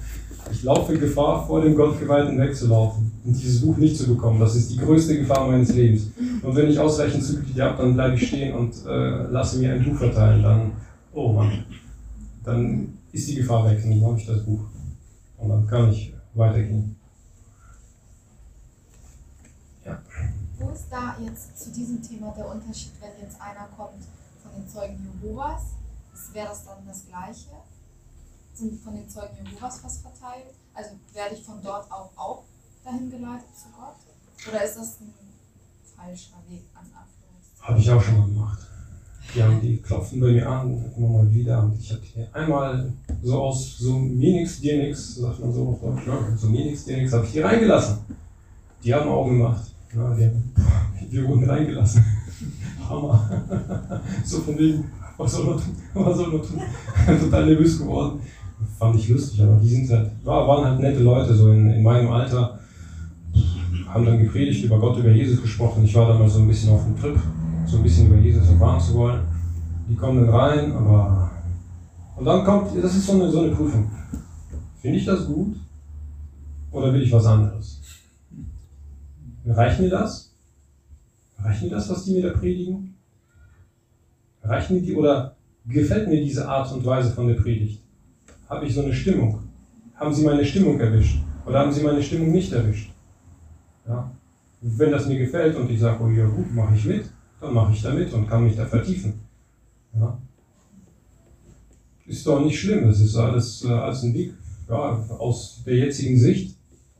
[0.51, 4.39] Ich laufe Gefahr, vor dem Gottgeweihten wegzulaufen und dieses Buch nicht zu bekommen.
[4.39, 6.07] Das ist die größte Gefahr meines Lebens.
[6.41, 9.83] Und wenn ich ausreichend Zugriff habe, dann bleibe ich stehen und äh, lasse mir ein
[9.83, 10.41] Buch verteilen.
[10.41, 10.71] Dann,
[11.13, 11.65] oh Mann,
[12.43, 14.61] dann ist die Gefahr weg und dann habe ich das Buch.
[15.37, 16.95] Und dann kann ich weitergehen.
[20.79, 24.03] ist da jetzt zu diesem Thema der Unterschied, wenn jetzt einer kommt
[24.41, 25.61] von den Zeugen Jehovas?
[26.33, 27.49] Wäre das dann das Gleiche?
[28.59, 30.53] Sind von den Zeugen Jehovas was verteilt?
[30.73, 32.43] Also werde ich von dort auch, auch
[32.83, 33.95] dahin geleitet zu Gott?
[34.49, 35.13] Oder ist das ein
[35.95, 37.61] falscher Weg an Anführungszeichen?
[37.61, 38.59] Habe ich auch schon mal gemacht.
[39.33, 41.63] Die, haben, die klopfen bei mir an, immer mal wieder.
[41.63, 42.91] Und ich habe hier einmal
[43.23, 46.37] so aus so mir nix, dir nix, sagt man so auf Deutsch, ne?
[46.37, 47.99] so mir nix, dir nix, habe ich die reingelassen.
[48.83, 49.71] Die haben Augen gemacht.
[49.95, 50.31] Ja, die,
[51.11, 52.03] wir wurden reingelassen.
[52.89, 54.03] Hammer.
[54.25, 55.75] so von wegen, was soll man tun?
[55.93, 56.61] Was soll man tun?
[57.21, 58.21] Total nervös geworden.
[58.77, 62.11] Fand ich lustig, aber die sind halt, waren halt nette Leute, so in, in meinem
[62.11, 62.59] Alter.
[63.87, 65.83] Haben dann gepredigt über Gott, über Jesus gesprochen.
[65.83, 67.17] Ich war dann mal so ein bisschen auf dem Trip,
[67.65, 69.21] so ein bisschen über Jesus erfahren zu wollen.
[69.89, 71.31] Die kommen dann rein, aber.
[72.15, 73.89] Und dann kommt, das ist so eine, so eine Prüfung.
[74.81, 75.55] Finde ich das gut?
[76.71, 77.81] Oder will ich was anderes?
[79.45, 80.31] Reicht mir das?
[81.39, 82.95] Reicht mir das, was die mir da predigen?
[84.43, 87.81] Reicht mir die oder gefällt mir diese Art und Weise von der Predigt?
[88.49, 89.39] Habe ich so eine Stimmung?
[89.95, 91.19] Haben sie meine Stimmung erwischt?
[91.45, 92.91] Oder haben sie meine Stimmung nicht erwischt?
[93.87, 94.11] Ja?
[94.61, 97.05] Wenn das mir gefällt und ich sage, oh ja gut, mache ich mit,
[97.39, 99.13] dann mache ich da mit und kann mich da vertiefen.
[99.93, 100.17] Ja?
[102.07, 104.33] Ist doch nicht schlimm, das ist alles, äh, alles ein Weg.
[104.67, 106.55] Ja, aus der jetzigen Sicht,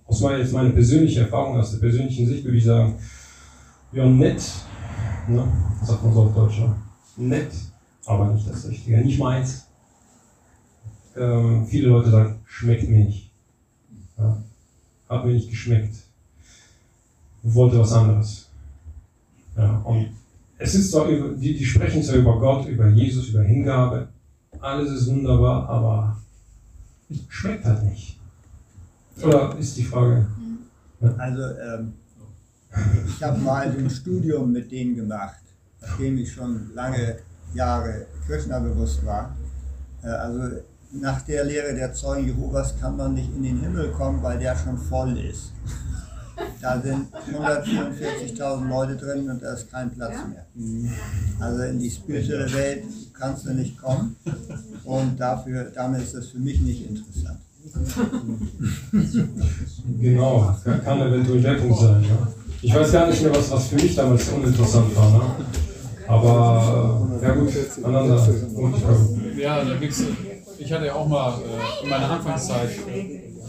[0.05, 2.95] aus meiner, jetzt meine persönliche Erfahrung, aus der persönlichen Sicht würde ich sagen,
[3.91, 4.41] ja nett,
[5.27, 5.47] ne?
[5.83, 6.75] sagt man so auf Deutsch, ne?
[7.17, 7.51] nett,
[8.05, 9.68] aber nicht das Richtige, nicht meins.
[11.15, 13.32] Ähm, viele Leute sagen, schmeckt mir nicht.
[14.17, 14.41] Ja?
[15.10, 15.95] Hat mir nicht geschmeckt.
[17.43, 18.50] Wollte was anderes.
[19.58, 20.10] Ja, und
[20.58, 24.10] es ist zwar über, die, die sprechen zwar über Gott, über Jesus, über Hingabe,
[24.60, 26.17] alles ist wunderbar, aber
[27.30, 28.19] schmeckt halt nicht.
[29.24, 30.28] Oder ist die Frage?
[31.17, 31.93] Also ähm,
[33.08, 35.41] ich habe mal so ein Studium mit denen gemacht,
[35.82, 37.19] nachdem ich schon lange
[37.54, 39.36] Jahre Krishna bewusst war.
[40.04, 44.23] Äh, also nach der Lehre der Zeugen Jehovas kann man nicht in den Himmel kommen,
[44.23, 45.52] weil der schon voll ist.
[46.62, 50.45] Da sind 144.000 Leute drin und da ist kein Platz mehr.
[51.38, 54.15] Also in die spirituelle Welt kannst du nicht kommen
[54.86, 57.39] und dafür, damit ist das für mich nicht interessant.
[59.99, 62.04] Genau, kann, kann eventuell der Punkt sein.
[62.04, 62.28] Ja.
[62.62, 65.12] Ich weiß gar nicht mehr, was, was für mich damals uninteressant war.
[65.12, 65.21] Ne?
[66.08, 67.49] Aber äh, ja gut,
[67.84, 68.28] aneinander.
[69.38, 70.04] Ja, da gibt's,
[70.60, 72.69] ich hatte ja auch mal äh, in meiner Anfangszeit.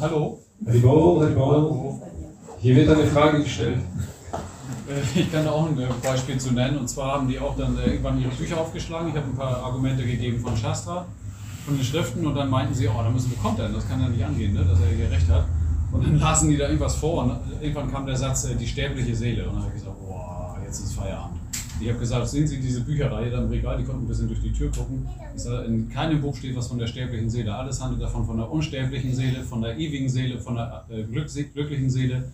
[0.00, 0.40] Hallo?
[0.66, 2.02] Hallo, hallo.
[2.60, 3.78] Hier wird eine Frage gestellt.
[4.88, 6.78] Äh, Ich kann da auch ein äh, Beispiel zu nennen.
[6.78, 9.08] Und zwar haben die auch dann äh, irgendwann ihre Bücher aufgeschlagen.
[9.08, 11.06] Ich habe ein paar Argumente gegeben von Shastra,
[11.64, 12.26] von den Schriften.
[12.26, 13.72] Und dann meinten sie, oh, da müssen wir kommt denn?
[13.72, 14.64] Das kann ja nicht angehen, ne?
[14.64, 15.46] dass er hier recht hat.
[15.92, 17.24] Und dann lasen die da irgendwas vor.
[17.24, 19.48] Und irgendwann kam der Satz, die sterbliche Seele.
[19.48, 21.39] Und dann habe ich gesagt, boah, jetzt ist Feierabend.
[21.80, 24.42] Ich habe gesagt, sehen Sie diese Bücherreihe da im Regal, die konnten ein bisschen durch
[24.42, 25.06] die Tür gucken.
[25.34, 27.54] Ich sage, in keinem Buch steht was von der sterblichen Seele.
[27.54, 31.88] Alles handelt davon von der unsterblichen Seele, von der ewigen Seele, von der äh, glücklichen
[31.88, 32.24] Seele,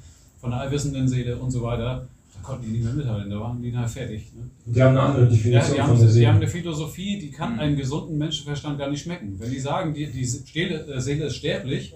[0.41, 2.09] von der allwissenden Seele und so weiter.
[2.35, 4.33] Da konnten die nicht mehr mithalten, da waren die nachher fertig.
[4.35, 4.43] Ne?
[4.67, 6.29] Die haben eine andere Ja, Definition die, von haben, der die haben Seele.
[6.31, 9.37] eine Philosophie, die kann einem gesunden Menschenverstand gar nicht schmecken.
[9.39, 11.95] Wenn die sagen, die, die Seele, äh, Seele ist sterblich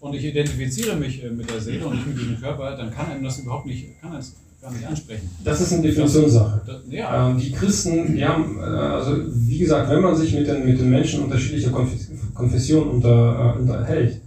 [0.00, 3.06] und ich identifiziere mich äh, mit der Seele und nicht mit diesem Körper, dann kann
[3.10, 5.30] einem das überhaupt nicht, kann das gar nicht ansprechen.
[5.42, 6.60] Das ist eine Definitionssache.
[6.66, 10.46] Das, ja, Ähm, die Christen, die haben, äh, also wie gesagt, wenn man sich mit
[10.46, 14.20] den, mit den Menschen unterschiedlicher Konfes Konfessionen unter, äh, unterhält,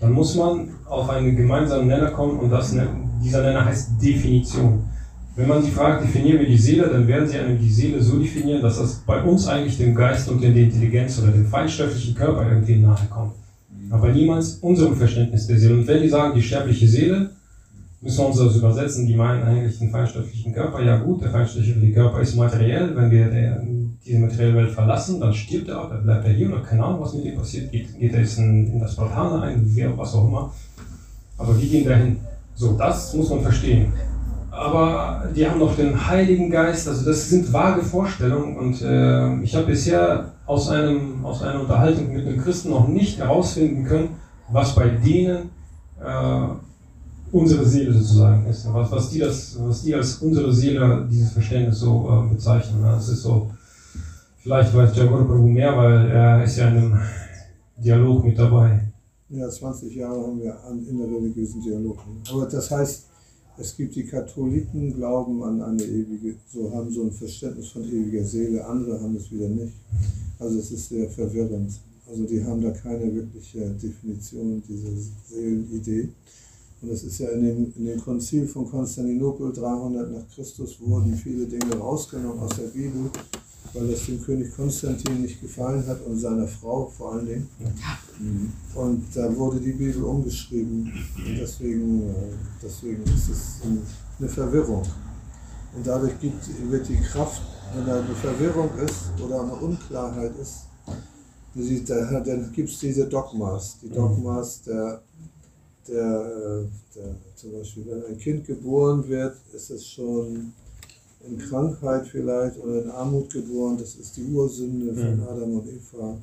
[0.00, 2.74] dann muss man auf einen gemeinsamen Nenner kommen und das,
[3.22, 4.84] dieser Nenner heißt Definition.
[5.36, 8.18] Wenn man sie fragt, definieren wir die Seele, dann werden sie einem die Seele so
[8.18, 12.48] definieren, dass das bei uns eigentlich dem Geist und der Intelligenz oder dem feinstofflichen Körper
[12.48, 13.32] irgendwie nahe kommt.
[13.90, 15.74] Aber niemals unserem Verständnis der Seele.
[15.74, 17.30] Und wenn die sagen, die sterbliche Seele,
[18.04, 20.82] müssen wir uns das übersetzen, die meinen eigentlich den feinstofflichen Körper.
[20.82, 22.94] Ja gut, der feinstoffliche Körper ist materiell.
[22.94, 23.62] Wenn wir der,
[24.04, 27.00] diese materielle Welt verlassen, dann stirbt er auch, dann bleibt er hier oder keine Ahnung,
[27.00, 27.72] was mit ihm passiert.
[27.72, 30.52] Geht, geht er jetzt in, in das Portal ein, wer, was auch immer.
[31.38, 32.18] Aber wir gehen dahin.
[32.54, 33.92] So, das muss man verstehen.
[34.50, 39.56] Aber die haben noch den Heiligen Geist, also das sind vage Vorstellungen und äh, ich
[39.56, 44.10] habe bisher aus, einem, aus einer Unterhaltung mit einem Christen noch nicht herausfinden können,
[44.52, 45.50] was bei denen
[46.00, 46.46] äh,
[47.34, 48.72] unsere Seele sozusagen ist.
[48.72, 52.80] Was, was, die das, was die als unsere Seele, dieses Verständnis so äh, bezeichnen.
[52.82, 53.50] Das ist so,
[54.38, 57.00] vielleicht weiß Jagor Prabhu mehr, weil er ist ja in einem
[57.76, 58.80] Dialog mit dabei.
[59.30, 61.98] Ja, 20 Jahre haben wir an innerreligiösen Dialog.
[62.30, 63.06] Aber das heißt,
[63.58, 68.24] es gibt die Katholiken, glauben an eine ewige, so haben so ein Verständnis von ewiger
[68.24, 69.74] Seele, andere haben es wieder nicht.
[70.38, 71.72] Also es ist sehr verwirrend.
[72.08, 74.90] Also die haben da keine wirkliche Definition dieser
[75.28, 76.10] Seelenidee.
[76.84, 81.16] Und es ist ja in dem, in dem Konzil von Konstantinopel 300 nach Christus wurden
[81.16, 83.10] viele Dinge rausgenommen aus der Bibel,
[83.72, 87.48] weil das dem König Konstantin nicht gefallen hat und seiner Frau vor allen Dingen.
[88.74, 90.92] Und da wurde die Bibel umgeschrieben.
[91.16, 92.12] Und deswegen, äh,
[92.62, 93.60] deswegen ist es
[94.18, 94.82] eine Verwirrung.
[95.74, 97.40] Und dadurch gibt, wird die Kraft,
[97.74, 100.66] wenn da eine Verwirrung ist oder eine Unklarheit ist,
[101.54, 103.78] dann gibt es diese Dogmas.
[103.80, 105.02] Die Dogmas der,
[105.88, 110.52] der, äh, der, zum Beispiel, wenn ein Kind geboren wird, ist es schon
[111.26, 113.76] in Krankheit vielleicht oder in Armut geboren.
[113.78, 115.22] Das ist die Ursünde von Mhm.
[115.28, 116.16] Adam und Eva.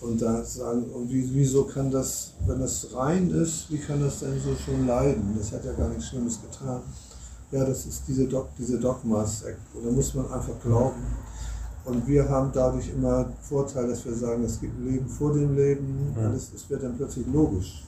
[0.00, 4.20] Und da sagen, und wie, wieso kann das, wenn das rein ist, wie kann das
[4.20, 5.34] denn so schon leiden?
[5.38, 6.82] Das hat ja gar nichts Schlimmes getan.
[7.50, 9.42] Ja, das ist diese, Dog, diese Dogmas.
[9.82, 11.00] Da muss man einfach glauben.
[11.84, 15.54] Und wir haben dadurch immer Vorteil, dass wir sagen, es gibt ein Leben vor dem
[15.56, 16.12] Leben.
[16.16, 17.84] Alles, es wird dann plötzlich logisch.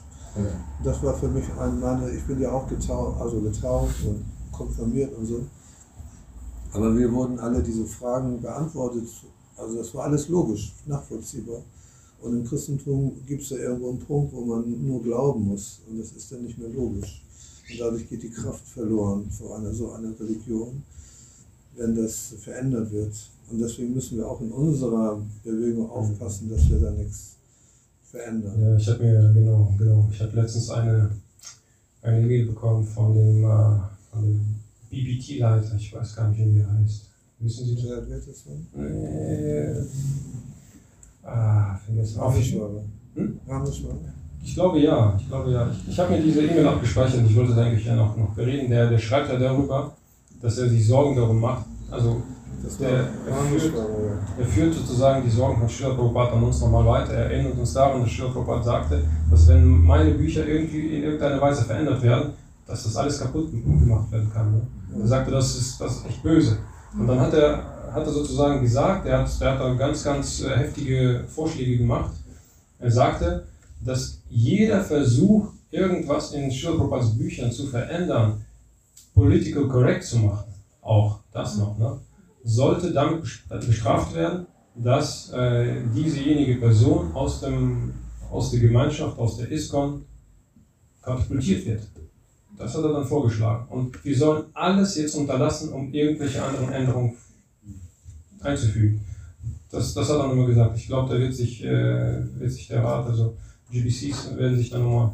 [0.83, 5.15] Das war für mich ein meine, ich bin ja auch getauft, also getauft und konfirmiert
[5.17, 5.45] und so.
[6.71, 9.07] Aber wir wurden alle diese Fragen beantwortet.
[9.57, 11.61] Also das war alles logisch, nachvollziehbar.
[12.21, 15.81] Und im Christentum gibt es ja irgendwo einen Punkt, wo man nur glauben muss.
[15.89, 17.23] Und das ist dann nicht mehr logisch.
[17.71, 20.83] Und dadurch geht die Kraft verloren vor einer so einer Religion,
[21.75, 23.13] wenn das verändert wird.
[23.49, 27.38] Und deswegen müssen wir auch in unserer Bewegung aufpassen, dass wir da nichts
[28.09, 28.61] verändern.
[28.61, 30.09] Ja, ich habe mir, genau, genau.
[30.11, 31.09] Ich habe letztens eine,
[32.01, 33.79] eine E-Mail bekommen von dem, äh,
[34.11, 34.55] von dem
[34.89, 37.05] BBT-Leiter, ich weiß gar nicht, wie er heißt.
[37.39, 37.85] Wissen Sie das?
[38.07, 38.67] Wer das sein?
[38.75, 39.75] Äh,
[41.23, 42.19] ah, vergessen.
[42.19, 42.83] Rameschwager.
[43.15, 43.39] Hm?
[43.47, 44.13] Rameschwager.
[44.43, 45.71] ich glaube ja, ich glaube ja.
[45.71, 48.33] Ich, ich habe mir diese E-Mail abgespeichert und ich wollte es eigentlich ja noch, noch
[48.33, 48.69] bereden.
[48.69, 49.95] Der, der schreibt ja darüber,
[50.41, 51.65] dass er sich Sorgen darum macht.
[51.89, 52.21] Also
[52.63, 54.19] Das Der- war der Rameschwager, ja.
[54.39, 57.13] Er führt sozusagen die Sorgen von Schiller Prabhupada an uns nochmal weiter.
[57.13, 61.39] Er erinnert uns daran, dass Schiller Prabhupada sagte, dass wenn meine Bücher irgendwie in irgendeiner
[61.41, 62.33] Weise verändert werden,
[62.65, 64.51] dass das alles kaputt gemacht werden kann.
[64.51, 64.61] Ne?
[65.01, 66.57] Er sagte, das ist, das ist echt böse.
[66.97, 70.41] Und dann hat er, hat er sozusagen gesagt, er hat, er hat da ganz, ganz
[70.43, 72.11] äh, heftige Vorschläge gemacht.
[72.79, 73.45] Er sagte,
[73.81, 76.85] dass jeder Versuch, irgendwas in Schiller
[77.17, 78.41] Büchern zu verändern,
[79.13, 80.45] political correct zu machen,
[80.81, 81.97] auch das noch, ne?
[82.43, 87.93] Sollte damit bes- bestraft werden, dass äh, diesejenige Person aus, dem,
[88.31, 90.05] aus der Gemeinschaft, aus der ISKCON,
[91.01, 91.81] katapultiert wird.
[92.57, 93.67] Das hat er dann vorgeschlagen.
[93.69, 97.13] Und wir sollen alles jetzt unterlassen, um irgendwelche anderen Änderungen
[98.41, 99.01] einzufügen.
[99.71, 100.77] Das, das hat er nochmal gesagt.
[100.77, 103.37] Ich glaube, da wird sich, äh, wird sich der Rat, also
[103.71, 105.11] GBCs werden sich dann nochmal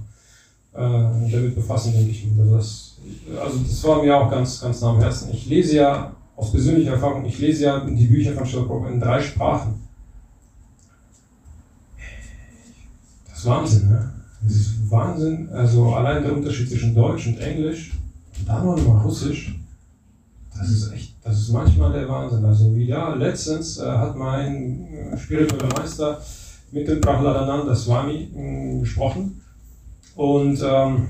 [0.73, 2.25] äh, damit befassen, denke ich.
[2.39, 2.97] Also das,
[3.39, 5.29] also das war mir auch ganz, ganz nah am Herzen.
[5.33, 9.21] Ich lese ja aus persönlicher Erfahrung, ich lese ja die Bücher von Holmes in drei
[9.21, 9.75] Sprachen.
[13.27, 14.11] Das ist Wahnsinn, ne?
[14.41, 15.49] Das ist Wahnsinn.
[15.51, 17.93] Also allein der Unterschied zwischen Deutsch und Englisch,
[18.37, 19.55] und dann noch mal Russisch,
[20.57, 22.45] das ist echt, das ist manchmal der Wahnsinn.
[22.45, 26.21] Also wie ja, letztens äh, hat mein äh, spiritueller Meister
[26.71, 29.41] mit dem Prahladananda Swami mh, gesprochen
[30.15, 31.07] und ähm,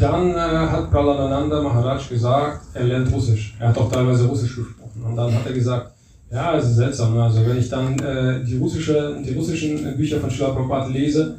[0.00, 3.56] dann äh, hat Prahladananda Maharaj gesagt, er lernt Russisch.
[3.58, 5.02] Er hat auch teilweise Russisch gesprochen.
[5.02, 5.92] Und dann hat er gesagt,
[6.30, 7.14] ja, es ist seltsam.
[7.14, 7.22] ne?
[7.22, 11.38] Also wenn ich dann äh, die, russische, die russischen Bücher von Srila Prabhupada lese,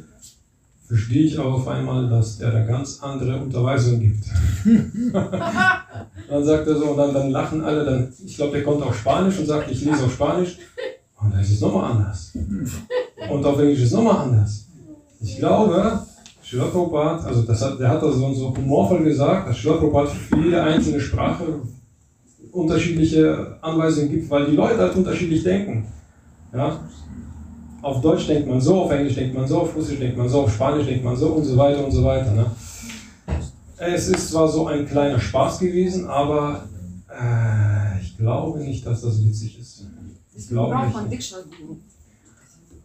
[0.86, 4.24] verstehe ich auch auf einmal, dass der da ganz andere Unterweisungen gibt.
[6.28, 8.98] dann sagt er so, und dann, dann lachen alle, dann, ich glaube, der kommt auf
[8.98, 10.58] Spanisch und sagt, ich lese auf Spanisch.
[11.22, 12.32] Und dann ist es nochmal anders.
[13.30, 14.66] Und auf Englisch ist es nochmal anders.
[15.20, 16.00] Ich glaube,
[16.50, 20.62] Prabhupada, also das hat, der hat das so, so humorvoll gesagt, dass Prabhupada für jede
[20.62, 21.44] einzelne Sprache
[22.52, 25.86] unterschiedliche Anweisungen gibt, weil die Leute halt unterschiedlich denken.
[26.52, 26.80] Ja?
[27.82, 30.42] Auf Deutsch denkt man so, auf Englisch denkt man so, auf Russisch denkt man so,
[30.42, 32.32] auf Spanisch denkt man so und so weiter und so weiter.
[32.32, 32.46] Ne?
[33.78, 36.68] Es ist zwar so ein kleiner Spaß gewesen, aber
[37.08, 39.86] äh, ich glaube nicht, dass das witzig ist.
[40.36, 41.34] Ich glaube braucht nicht.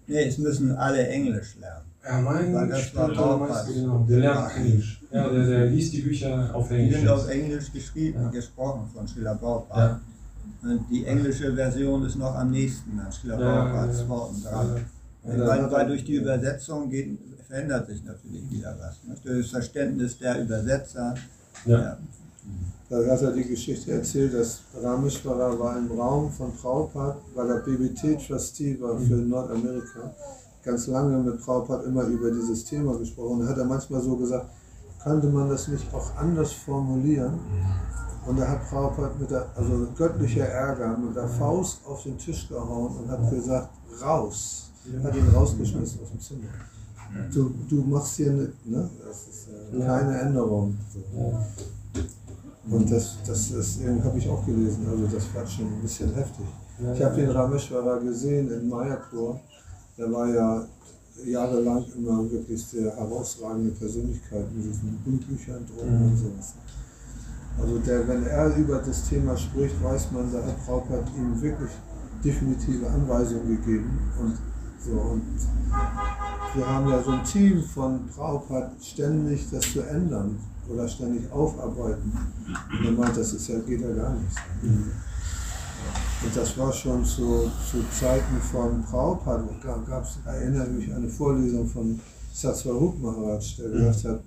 [0.08, 1.85] Nee, es müssen alle Englisch lernen.
[2.08, 5.02] Ja, mein Weil das war genau, der lernt Englisch.
[5.12, 6.98] Ja, der, der liest die Bücher auf Die Englisch.
[7.00, 8.30] sind auf Englisch geschrieben, Ja.
[8.30, 10.02] gesprochen von Schiller Prabhupada.
[10.64, 14.52] Und die englische Version ist noch am nächsten an Schiller Ja, Prabhupads ja, Worten Ja,
[14.52, 14.68] dran.
[15.24, 19.04] Ja, weil, dann- weil durch die Übersetzung geht, verändert sich natürlich wieder was.
[19.08, 19.16] Ne?
[19.24, 21.16] Durch das Verständnis der Übersetzer.
[21.66, 21.98] Ja.
[22.90, 27.60] Da hat er die Geschichte erzählt, dass Rameshwara war im Raum von Prabhupada, weil er
[27.62, 30.14] BBT-Trustee war für Nordamerika,
[30.66, 33.42] ganz lange mit Prabhupada immer über dieses Thema gesprochen.
[33.42, 34.50] Da hat er manchmal so gesagt,
[35.04, 37.40] könnte man das nicht auch anders formulieren?
[38.26, 42.50] Und da hat Prabhupada mit der, also göttlicher Ärger, mit der Faust auf den Tisch
[42.50, 43.70] gehauen und hat gesagt,
[44.02, 44.72] raus.
[45.04, 46.48] Hat ihn rausgeschmissen aus dem Zimmer.
[47.34, 48.90] du, du machst hier ne?
[49.04, 50.78] Das ist äh, keine Änderung.
[52.70, 56.46] Und das, das, das habe ich auch gelesen, also das war schon ein bisschen heftig.
[56.94, 59.40] Ich habe den Rameshwara gesehen in Mayapur.
[59.98, 60.66] Der war ja
[61.26, 66.12] jahrelang immer wirklich sehr herausragende Persönlichkeit mit diesen Büchern drum Mhm.
[66.12, 66.54] und sowas.
[67.58, 71.72] Also der, wenn er über das Thema spricht, weiß man, da hat Prabhupada ihm wirklich
[72.24, 73.98] definitive Anweisungen gegeben.
[74.20, 74.38] Und
[74.86, 75.24] so und
[76.56, 80.38] wir haben ja so ein Team von Prabhupada ständig das zu ändern
[80.70, 82.12] oder ständig aufarbeiten.
[82.80, 84.36] Und er meint, das ist ja, geht ja gar nicht.
[86.26, 89.48] Und das war schon zu, zu Zeiten von Prabhupada.
[89.62, 92.00] Da gab es, erinnere mich, eine Vorlesung von
[92.34, 94.22] Satsvarup Maharaj, der gesagt hat,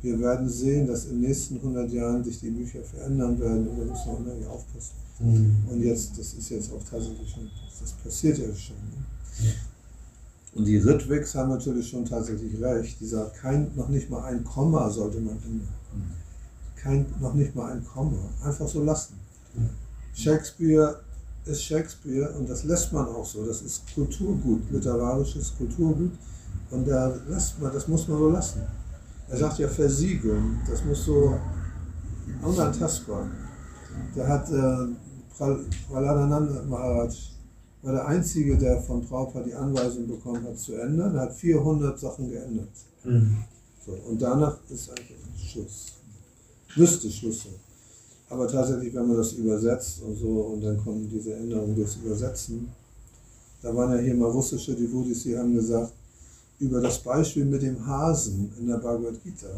[0.00, 3.78] wir werden sehen, dass in den nächsten 100 Jahren sich die Bücher verändern werden und
[3.78, 4.94] da müssen wir unheimlich aufpassen.
[5.20, 5.56] Mhm.
[5.70, 7.48] Und jetzt, das ist jetzt auch tatsächlich schon,
[7.80, 8.76] das passiert ja schon.
[8.76, 9.52] Ne?
[10.54, 12.98] Und die Ritwigs haben natürlich schon tatsächlich recht.
[12.98, 15.68] Die sagt, kein, noch nicht mal ein Komma sollte man ändern.
[16.76, 18.18] Kein, noch nicht mal ein Komma.
[18.42, 19.14] Einfach so lassen.
[20.14, 21.00] Shakespeare
[21.44, 23.44] ist Shakespeare und das lässt man auch so.
[23.44, 26.12] Das ist Kulturgut, literarisches Kulturgut.
[26.70, 28.62] Und da lässt man, das muss man so lassen.
[29.28, 31.34] Er sagt ja versiegeln, das muss so
[32.42, 33.26] unantastbar.
[34.16, 34.86] Der hat äh,
[35.36, 37.14] Pral- Praladananda Maharaj
[37.82, 41.14] war der Einzige, der von Prabhupada die Anweisung bekommen hat, zu ändern.
[41.16, 42.68] Er hat 400 Sachen geändert.
[43.04, 43.38] Mhm.
[43.84, 45.86] So, und danach ist eigentlich Schluss.
[46.76, 47.52] Müsste Schluss sein.
[48.32, 52.66] Aber tatsächlich, wenn man das übersetzt und so, und dann kommen diese Änderungen durchs Übersetzen,
[53.60, 55.92] da waren ja hier mal russische Devotis, die haben gesagt,
[56.58, 59.48] über das Beispiel mit dem Hasen in der Bhagavad Gita.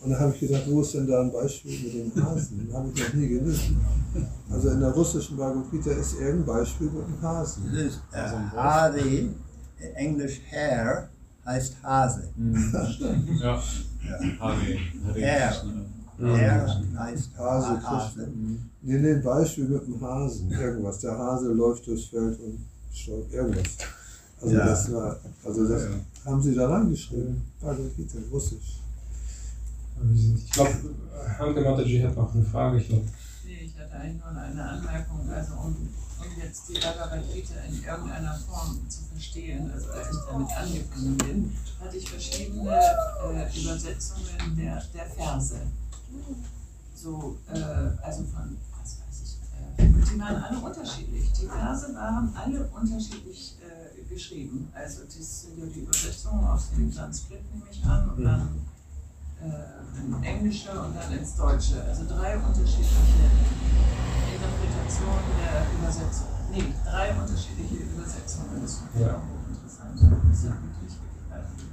[0.00, 2.70] Und da habe ich gedacht, wo ist denn da ein Beispiel mit dem Hasen?
[2.72, 3.80] Habe ich noch nie gelesen.
[4.48, 7.64] Also in der russischen Bhagavad Gita ist irgendein Beispiel mit dem Hasen.
[7.72, 9.28] Das ist, äh, Hase,
[9.94, 11.08] Englisch Hare,
[11.44, 12.28] heißt Hase.
[13.40, 13.60] Ja.
[14.04, 14.40] Ja.
[14.40, 14.78] Hare.
[15.14, 15.82] Hare
[16.28, 16.50] Ja.
[16.66, 18.22] Hare heißt Hase, Ha- Krishna.
[18.24, 18.28] Hase.
[18.82, 20.50] Nee, nee, ein Beispiel mit dem Hasen.
[20.50, 20.98] Irgendwas.
[21.00, 22.58] Der Hase läuft durchs Feld und
[22.92, 23.32] stolpert.
[23.32, 23.64] Irgendwas.
[24.40, 24.66] Also Ja.
[24.66, 25.82] das war, also das
[26.24, 27.42] haben sie da reingeschrieben.
[27.60, 27.90] Bhagavad
[28.32, 28.78] Russisch.
[30.14, 30.70] Ich glaube,
[31.38, 32.78] Hanke Mataji hat noch eine Frage.
[32.78, 33.04] Ich glaube,
[33.44, 37.74] Nee, ich hatte eigentlich nur eine Anmerkung, also um, um jetzt die Bhagavad Gita in
[37.84, 44.56] irgendeiner Form zu verstehen, also als ich damit angefangen bin, hatte ich verschiedene äh, Übersetzungen
[44.56, 45.56] der, der Verse.
[46.94, 47.58] So, äh,
[48.02, 49.38] also von, was weiß ich,
[49.78, 51.32] äh, die waren alle unterschiedlich.
[51.32, 54.68] Die Verse waren alle unterschiedlich äh, geschrieben.
[54.74, 58.48] Also das sind ja die Übersetzungen aus dem Sanskrit, nehme ich an, und dann
[59.40, 61.82] äh, in Englische und dann ins Deutsche.
[61.82, 63.26] Also drei unterschiedliche
[64.32, 66.28] Interpretationen der Übersetzung.
[66.52, 68.62] Nee, drei unterschiedliche Übersetzungen.
[68.62, 69.16] Das ich Ja.
[69.16, 70.71] auch hochinteressant.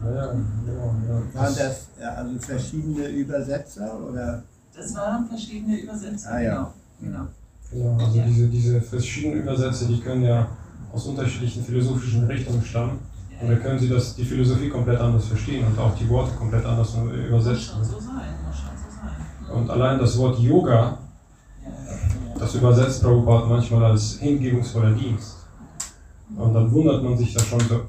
[0.04, 0.34] Ja ja, ja,
[0.66, 1.42] genau, ja.
[1.42, 4.44] Waren das ja, also verschiedene Übersetzer oder?
[4.76, 6.34] Das waren verschiedene Übersetzungen.
[6.36, 6.74] Ah, ja.
[7.02, 7.28] Genau.
[7.72, 10.48] Genau, also diese, diese verschiedenen Übersätze, die können ja
[10.94, 13.00] aus unterschiedlichen philosophischen Richtungen stammen.
[13.42, 16.66] Und da können Sie das, die Philosophie komplett anders verstehen und auch die Worte komplett
[16.66, 17.74] anders muss übersetzen.
[17.76, 18.90] schon so sein, muss schon so
[19.54, 19.56] sein.
[19.62, 20.98] Und allein das Wort Yoga,
[21.64, 22.40] Ja, ja.
[22.40, 25.38] das übersetzt Prabhupada manchmal als hingebungsvoller Dienst.
[26.36, 27.82] Und dann wundert man sich da schon so,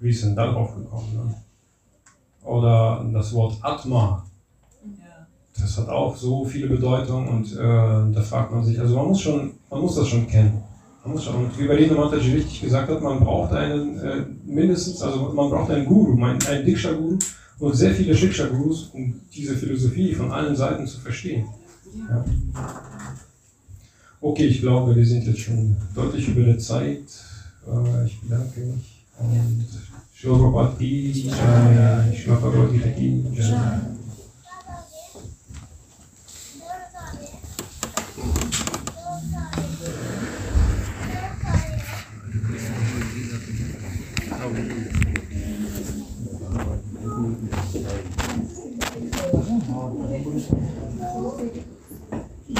[0.00, 1.12] wie ist denn darauf gekommen?
[1.14, 1.34] Ne?
[2.42, 4.24] Oder das Wort Atma,
[4.82, 5.26] Ja.
[5.58, 9.20] das hat auch so viele Bedeutungen und äh, da fragt man sich, also man muss
[9.20, 10.62] schon, man muss das schon kennen.
[11.04, 15.02] Man muss schon, und wie Berliner Mataji richtig gesagt hat, man braucht einen äh, mindestens,
[15.02, 17.18] also man braucht einen Guru, einen, einen Diksha-Guru
[17.58, 21.46] und sehr viele Shiksha-Gurus, um diese Philosophie von allen Seiten zu verstehen.
[22.08, 22.24] Ja.
[24.22, 27.02] Okay, ich glaube, wir sind jetzt schon deutlich über der Zeit.
[27.66, 28.99] Äh, ich bedanke mich
[30.20, 30.90] शिवभगवती
[33.36, 33.80] जय